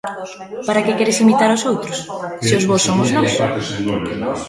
Para 0.67 0.83
que 0.85 0.97
queredes 0.97 1.21
imitar 1.23 1.49
os 1.57 1.63
outros, 1.71 1.97
se 2.47 2.53
os 2.59 2.63
bos 2.69 2.81
somos 2.87 3.07
nós? 3.17 3.31